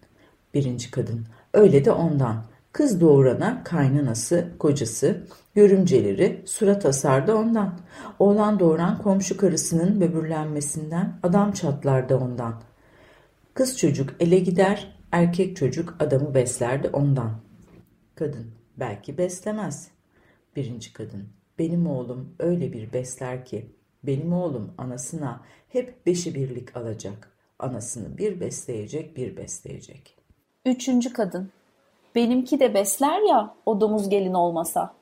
Birinci 0.54 0.90
kadın, 0.90 1.26
öyle 1.52 1.84
de 1.84 1.92
ondan. 1.92 2.44
Kız 2.76 3.00
doğurana 3.00 3.64
kaynanası, 3.64 4.48
kocası, 4.58 5.26
görümceleri 5.54 6.42
surat 6.46 6.86
asar 6.86 7.26
da 7.26 7.36
ondan. 7.36 7.80
Oğlan 8.18 8.60
doğuran 8.60 9.02
komşu 9.02 9.36
karısının 9.36 10.00
böbürlenmesinden 10.00 11.18
adam 11.22 11.52
çatlar 11.52 12.08
da 12.08 12.18
ondan. 12.18 12.62
Kız 13.54 13.78
çocuk 13.78 14.14
ele 14.20 14.38
gider, 14.38 14.96
erkek 15.12 15.56
çocuk 15.56 15.96
adamı 16.00 16.34
besler 16.34 16.82
de 16.82 16.88
ondan. 16.88 17.30
Kadın, 18.14 18.46
belki 18.76 19.18
beslemez. 19.18 19.88
Birinci 20.56 20.92
kadın, 20.92 21.28
benim 21.58 21.86
oğlum 21.86 22.34
öyle 22.38 22.72
bir 22.72 22.92
besler 22.92 23.44
ki, 23.44 23.66
benim 24.02 24.32
oğlum 24.32 24.70
anasına 24.78 25.40
hep 25.68 26.06
beşi 26.06 26.34
birlik 26.34 26.76
alacak. 26.76 27.30
Anasını 27.58 28.18
bir 28.18 28.40
besleyecek, 28.40 29.16
bir 29.16 29.36
besleyecek. 29.36 30.16
Üçüncü 30.64 31.12
kadın. 31.12 31.50
Benimki 32.16 32.60
de 32.60 32.74
besler 32.74 33.20
ya 33.20 33.54
o 33.66 33.80
domuz 33.80 34.08
gelin 34.08 34.34
olmasa. 34.34 34.94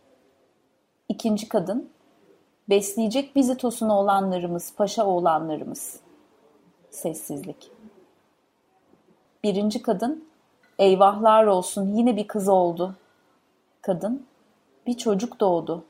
İkinci 1.08 1.48
kadın. 1.48 1.90
Besleyecek 2.68 3.36
bizi 3.36 3.56
tosunu 3.56 3.92
olanlarımız, 3.92 4.74
paşa 4.76 5.06
oğlanlarımız. 5.06 6.00
Sessizlik. 6.90 7.70
Birinci 9.44 9.82
kadın. 9.82 10.24
Eyvahlar 10.78 11.44
olsun 11.44 11.96
yine 11.96 12.16
bir 12.16 12.26
kız 12.26 12.48
oldu. 12.48 12.94
Kadın. 13.82 14.26
Bir 14.86 14.96
çocuk 14.96 15.40
doğdu. 15.40 15.84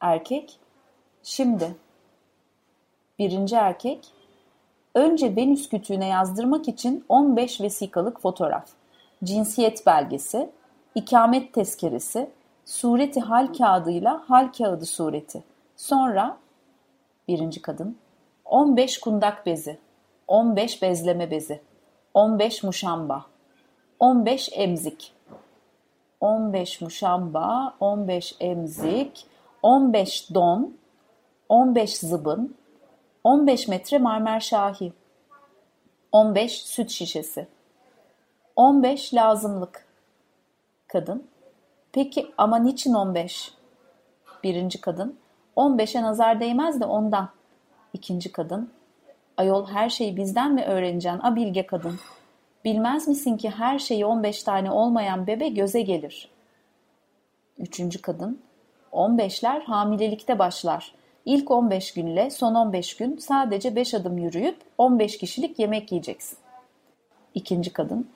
Erkek. 0.00 0.58
Şimdi. 1.22 1.76
Birinci 3.18 3.56
erkek. 3.56 4.08
Önce 4.94 5.36
Venüs 5.36 5.68
kütüğüne 5.68 6.06
yazdırmak 6.06 6.68
için 6.68 7.04
15 7.08 7.60
vesikalık 7.60 8.20
fotoğraf 8.20 8.79
cinsiyet 9.24 9.86
belgesi, 9.86 10.50
ikamet 10.94 11.52
tezkeresi, 11.54 12.30
sureti 12.64 13.20
hal 13.20 13.54
kağıdıyla 13.54 14.22
hal 14.28 14.52
kağıdı 14.52 14.86
sureti. 14.86 15.44
Sonra 15.76 16.36
birinci 17.28 17.62
kadın 17.62 17.98
15 18.44 19.00
kundak 19.00 19.46
bezi, 19.46 19.78
15 20.26 20.82
bezleme 20.82 21.30
bezi, 21.30 21.60
15 22.14 22.62
muşamba, 22.62 23.26
15 23.98 24.48
emzik, 24.52 25.12
15 26.20 26.80
muşamba, 26.80 27.74
15 27.80 28.36
emzik, 28.40 29.26
15 29.62 30.34
don, 30.34 30.76
15 31.48 31.96
zıbın, 31.98 32.56
15 33.24 33.68
metre 33.68 33.98
marmer 33.98 34.40
şahi, 34.40 34.92
15 36.12 36.62
süt 36.62 36.90
şişesi. 36.90 37.46
15 38.60 39.14
lazımlık. 39.14 39.86
Kadın. 40.86 41.26
Peki 41.92 42.32
ama 42.38 42.58
niçin 42.58 42.94
15? 42.94 43.52
Birinci 44.44 44.80
kadın. 44.80 45.18
15'e 45.56 46.02
nazar 46.02 46.40
değmez 46.40 46.80
de 46.80 46.84
ondan. 46.84 47.28
İkinci 47.92 48.32
kadın. 48.32 48.70
Ayol 49.36 49.66
her 49.66 49.88
şeyi 49.88 50.16
bizden 50.16 50.52
mi 50.52 50.64
öğreneceksin 50.64 51.20
a 51.22 51.36
bilge 51.36 51.66
kadın? 51.66 52.00
Bilmez 52.64 53.08
misin 53.08 53.36
ki 53.36 53.50
her 53.50 53.78
şeyi 53.78 54.06
15 54.06 54.42
tane 54.42 54.70
olmayan 54.70 55.26
bebe 55.26 55.48
göze 55.48 55.82
gelir. 55.82 56.28
Üçüncü 57.58 58.02
kadın. 58.02 58.42
15'ler 58.92 59.64
hamilelikte 59.64 60.38
başlar. 60.38 60.94
İlk 61.24 61.50
15 61.50 61.94
günle 61.94 62.30
son 62.30 62.54
15 62.54 62.96
gün 62.96 63.16
sadece 63.16 63.76
5 63.76 63.94
adım 63.94 64.18
yürüyüp 64.18 64.56
15 64.78 65.18
kişilik 65.18 65.58
yemek 65.58 65.92
yiyeceksin. 65.92 66.38
İkinci 67.34 67.72
kadın. 67.72 68.10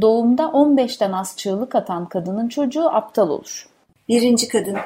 Doğumda 0.00 0.42
15'ten 0.42 1.12
az 1.12 1.36
çığlık 1.36 1.74
atan 1.74 2.08
kadının 2.08 2.48
çocuğu 2.48 2.88
aptal 2.88 3.30
olur. 3.30 3.68
Birinci 4.08 4.48
kadın. 4.48 4.76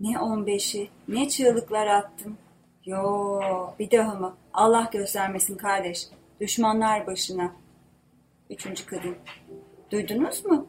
Ne 0.00 0.12
15'i, 0.12 0.88
ne 1.08 1.28
çığlıklar 1.28 1.86
attım. 1.86 2.36
Yo, 2.84 3.40
bir 3.78 3.90
daha 3.90 4.14
mı? 4.14 4.34
Allah 4.54 4.88
göstermesin 4.92 5.56
kardeş. 5.56 6.06
Düşmanlar 6.40 7.06
başına. 7.06 7.52
Üçüncü 8.50 8.86
kadın. 8.86 9.16
Duydunuz 9.90 10.44
mu? 10.44 10.66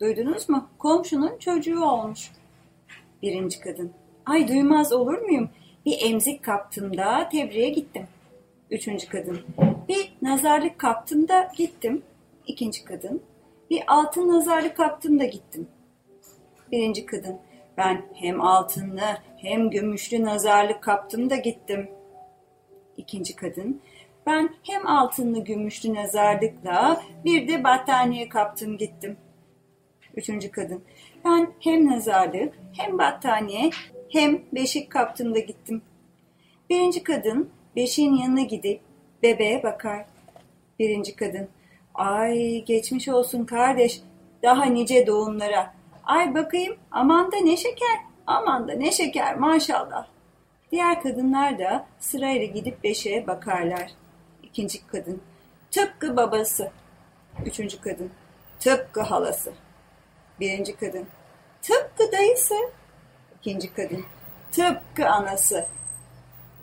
Duydunuz 0.00 0.48
mu? 0.48 0.68
Komşunun 0.78 1.38
çocuğu 1.38 1.84
olmuş. 1.84 2.30
Birinci 3.22 3.60
kadın. 3.60 3.92
Ay 4.26 4.48
duymaz 4.48 4.92
olur 4.92 5.18
muyum? 5.18 5.50
Bir 5.86 5.98
emzik 6.02 6.42
kaptım 6.42 6.96
da 6.96 7.28
tebriğe 7.28 7.68
gittim. 7.68 8.06
Üçüncü 8.70 9.08
kadın. 9.08 9.40
Bir 9.88 10.12
nazarlık 10.22 10.78
kaptım 10.78 11.28
da 11.28 11.52
gittim. 11.56 12.02
İkinci 12.46 12.84
kadın. 12.84 13.22
Bir 13.70 13.82
altın 13.86 14.28
nazarlık 14.28 14.76
kaptım 14.76 15.20
da 15.20 15.24
gittim. 15.24 15.68
Birinci 16.72 17.06
kadın. 17.06 17.38
Ben 17.76 18.04
hem 18.14 18.40
altınlı 18.40 19.18
hem 19.36 19.70
gümüşlü 19.70 20.24
nazarlık 20.24 20.82
kaptım 20.82 21.30
da 21.30 21.36
gittim. 21.36 21.90
İkinci 22.96 23.36
kadın. 23.36 23.80
Ben 24.26 24.54
hem 24.62 24.86
altınlı 24.86 25.44
gümüşlü 25.44 25.94
nazarlıkla 25.94 27.02
bir 27.24 27.48
de 27.48 27.64
battaniye 27.64 28.28
kaptım 28.28 28.78
gittim. 28.78 29.16
Üçüncü 30.16 30.50
kadın. 30.50 30.82
Ben 31.24 31.52
hem 31.60 31.86
nazarlık 31.86 32.54
hem 32.72 32.98
battaniye 32.98 33.70
hem 34.08 34.42
beşik 34.52 34.90
kaptım 34.90 35.34
da 35.34 35.38
gittim. 35.38 35.82
Birinci 36.70 37.02
kadın 37.02 37.50
beşiğin 37.76 38.14
yanına 38.14 38.42
gidip 38.42 38.80
bebeğe 39.22 39.62
bakar. 39.62 40.06
Birinci 40.78 41.16
kadın. 41.16 41.48
Ay 41.94 42.64
geçmiş 42.64 43.08
olsun 43.08 43.44
kardeş. 43.44 44.00
Daha 44.42 44.64
nice 44.64 45.06
doğumlara. 45.06 45.74
Ay 46.04 46.34
bakayım 46.34 46.76
aman 46.90 47.32
da 47.32 47.36
ne 47.36 47.56
şeker. 47.56 47.98
Aman 48.26 48.68
da 48.68 48.72
ne 48.72 48.92
şeker 48.92 49.36
maşallah. 49.36 50.06
Diğer 50.72 51.02
kadınlar 51.02 51.58
da 51.58 51.86
sırayla 52.00 52.46
gidip 52.46 52.84
beşiğe 52.84 53.26
bakarlar. 53.26 53.90
İkinci 54.42 54.86
kadın. 54.86 55.22
Tıpkı 55.70 56.16
babası. 56.16 56.70
Üçüncü 57.46 57.80
kadın. 57.80 58.10
Tıpkı 58.58 59.00
halası. 59.00 59.52
Birinci 60.40 60.76
kadın. 60.76 61.06
Tıpkı 61.62 62.12
dayısı. 62.12 62.54
İkinci 63.40 63.74
kadın. 63.74 64.04
Tıpkı 64.52 65.08
anası. 65.08 65.66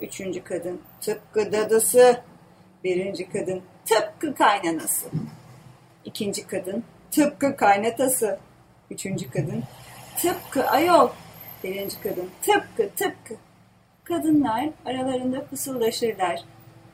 Üçüncü 0.01 0.43
kadın. 0.43 0.82
Tıpkı 1.01 1.51
dadısı. 1.51 2.21
Birinci 2.84 3.29
kadın. 3.29 3.61
Tıpkı 3.91 4.35
kaynanası. 4.35 5.07
İkinci 6.05 6.47
kadın. 6.47 6.83
Tıpkı 7.11 7.57
kaynatası. 7.57 8.39
Üçüncü 8.91 9.31
kadın. 9.31 9.63
Tıpkı 10.21 10.69
ayol. 10.69 11.09
Birinci 11.63 12.01
kadın. 12.01 12.29
Tıpkı 12.41 12.89
tıpkı. 12.95 13.35
Kadınlar 14.03 14.69
aralarında 14.85 15.45
fısıldaşırlar. 15.45 16.39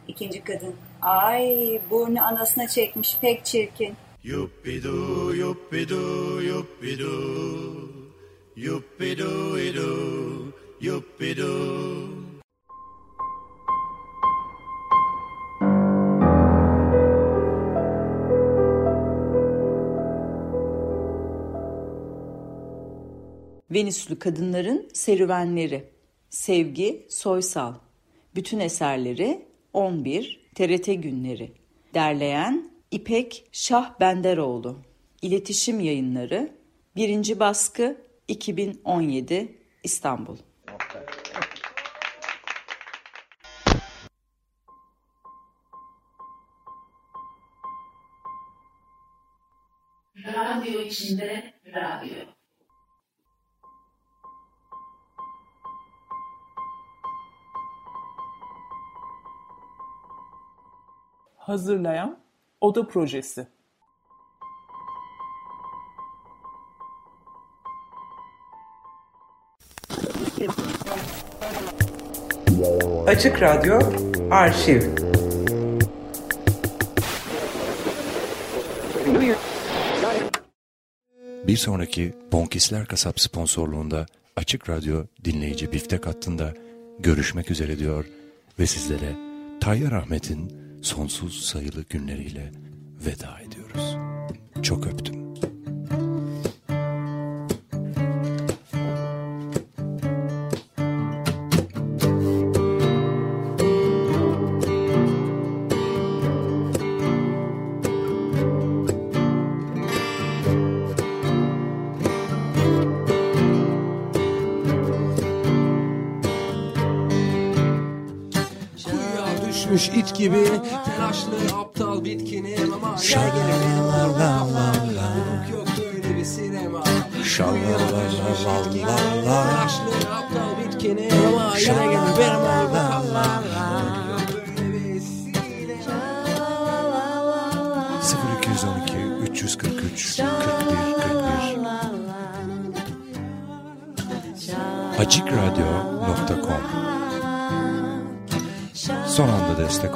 İkinci 0.07 0.43
kadın. 0.43 0.75
Ay 1.01 1.79
burnu 1.89 2.23
anasına 2.23 2.67
çekmiş 2.67 3.17
pek 3.21 3.45
çirkin. 3.45 3.95
Yuppidu, 4.23 5.35
yuppidu, 5.35 6.41
yuppidu. 6.41 7.11
Yuppidu, 8.55 9.59
idu, 9.59 10.53
yuppidu. 10.81 12.26
Venüslü 23.78 24.19
Kadınların 24.19 24.89
Serüvenleri. 24.93 25.89
Sevgi 26.30 27.07
Soysal. 27.09 27.73
Bütün 28.36 28.59
eserleri 28.59 29.45
11 29.73 30.49
TRT 30.55 30.86
Günleri. 30.86 31.51
Derleyen 31.93 32.71
İpek 32.91 33.45
Şah 33.51 33.99
Benderoğlu 33.99 34.78
İletişim 35.21 35.80
Yayınları. 35.80 36.51
1. 36.95 37.39
Baskı 37.39 38.01
2017 38.28 39.57
İstanbul. 39.84 40.38
Radyo 50.25 50.82
içinde 50.82 51.53
radyo. 51.65 52.36
Hazırlayan 61.47 62.19
Oda 62.61 62.87
Projesi. 62.87 63.47
Açık 73.07 73.41
Radyo 73.41 73.79
Arşiv. 74.31 74.81
Bir 81.47 81.57
sonraki 81.57 82.13
Bonkisler 82.31 82.85
Kasap 82.85 83.19
sponsorluğunda 83.19 84.05
Açık 84.35 84.69
Radyo 84.69 85.03
dinleyici 85.23 85.71
biftek 85.71 86.07
hattında 86.07 86.53
görüşmek 86.99 87.51
üzere 87.51 87.79
diyor 87.79 88.05
ve 88.59 88.67
sizlere 88.67 89.15
Tayyar 89.61 89.91
Ahmet'in 89.91 90.66
sonsuz 90.88 91.45
sayılı 91.45 91.83
günleriyle 91.89 92.51
veda 93.05 93.39
ediyoruz. 93.39 93.97
Çok 94.63 94.88
öptüm. 94.88 95.16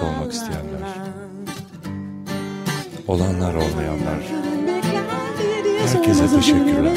Olmak 0.03 0.33
isteyenler. 0.33 0.81
Olanlar 3.07 3.53
olmayanlar. 3.53 4.19
Herkese 5.85 6.27
teşekkürler. 6.27 6.93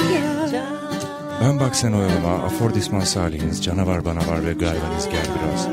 Ben 1.42 1.60
bak 1.60 1.76
sen 1.76 1.92
oyalama 1.92 2.44
Afordisman 2.44 3.00
Salihiniz 3.00 3.64
Canavar 3.64 4.04
Bana 4.04 4.18
Var 4.18 4.46
ve 4.46 4.52
Gayvaniz 4.52 5.08
Gel 5.08 5.26
Biraz. 5.34 5.68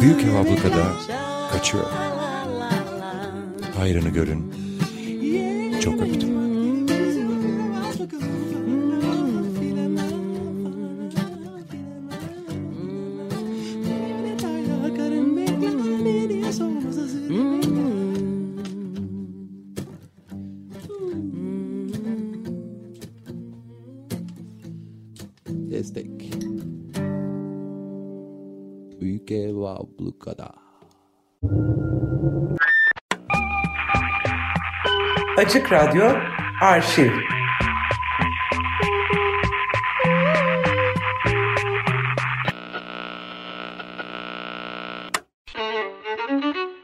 Büyük 0.00 0.24
Ev 0.24 0.34
Abluka'da 0.34 0.92
kaçıyor. 1.52 1.84
Hayrını 3.76 4.08
görün. 4.08 4.52
Çok 5.80 5.94
öptüm 5.94 6.35
Açık 35.66 35.72
Radyo 35.72 36.12
Arşiv 36.60 37.12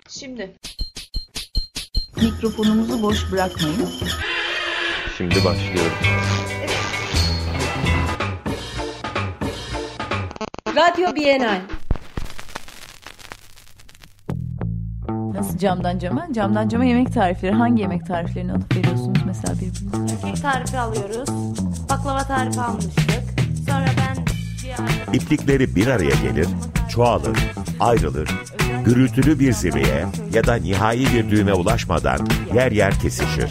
Şimdi. 0.09 0.53
Mikrofonumuzu 2.17 3.03
boş 3.03 3.33
bırakmayın. 3.33 3.89
Şimdi 5.19 5.45
başlıyorum. 5.45 5.93
Radyo 10.77 11.15
Bienal. 11.15 11.61
Camdan 15.63 15.99
cama? 15.99 16.29
Camdan 16.33 16.69
cama 16.69 16.85
yemek 16.85 17.15
tarifleri. 17.15 17.53
Hangi 17.53 17.83
yemek 17.83 18.07
tariflerini 18.07 18.53
alıp 18.53 18.77
veriyorsunuz 18.77 19.19
mesela 19.27 19.55
birbirinize? 19.55 20.21
Kek 20.21 20.43
tarifi 20.43 20.79
alıyoruz. 20.79 21.29
Baklava 21.91 22.23
tarifi 22.23 22.61
almıştık. 22.61 23.23
Sonra 23.69 23.87
ben 23.99 24.25
bir. 25.13 25.19
İplikleri 25.19 25.77
bir 25.77 25.87
araya 25.87 26.15
gelir, 26.23 26.47
çoğalır, 26.91 27.39
ayrılır, 27.81 28.31
gürültülü 28.85 29.39
bir 29.39 29.53
zirveye 29.53 30.07
ya 30.35 30.47
da 30.47 30.55
nihai 30.55 31.07
bir 31.15 31.31
düğüme 31.31 31.53
ulaşmadan 31.53 32.27
yer 32.55 32.73
yer 32.73 33.01
kesişir. 33.01 33.51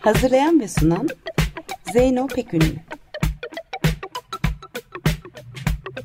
Hazırlayan 0.00 0.60
ve 0.60 0.68
sunan 0.68 1.08
Zeyno 1.92 2.26
Pekünlü. 2.26 2.91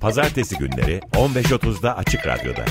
Pazartesi 0.01 0.57
günleri 0.57 0.99
15.30'da 1.13 1.97
Açık 1.97 2.27
Radyo'da. 2.27 2.65